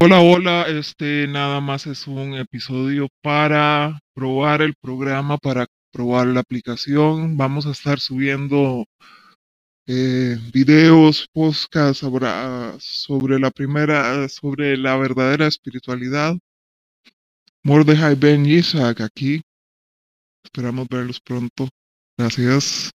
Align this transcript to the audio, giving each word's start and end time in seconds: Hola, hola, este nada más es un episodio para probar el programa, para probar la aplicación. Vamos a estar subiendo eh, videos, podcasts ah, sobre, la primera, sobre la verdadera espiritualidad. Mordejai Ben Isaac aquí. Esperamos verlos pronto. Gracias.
Hola, 0.00 0.20
hola, 0.20 0.66
este 0.68 1.26
nada 1.26 1.60
más 1.60 1.88
es 1.88 2.06
un 2.06 2.34
episodio 2.34 3.08
para 3.20 3.98
probar 4.14 4.62
el 4.62 4.74
programa, 4.80 5.38
para 5.38 5.66
probar 5.92 6.28
la 6.28 6.38
aplicación. 6.38 7.36
Vamos 7.36 7.66
a 7.66 7.72
estar 7.72 7.98
subiendo 7.98 8.84
eh, 9.88 10.36
videos, 10.52 11.26
podcasts 11.32 12.04
ah, 12.22 12.76
sobre, 12.78 13.40
la 13.40 13.50
primera, 13.50 14.28
sobre 14.28 14.76
la 14.76 14.96
verdadera 14.96 15.48
espiritualidad. 15.48 16.36
Mordejai 17.64 18.14
Ben 18.14 18.46
Isaac 18.46 19.00
aquí. 19.00 19.40
Esperamos 20.44 20.86
verlos 20.88 21.20
pronto. 21.20 21.68
Gracias. 22.16 22.92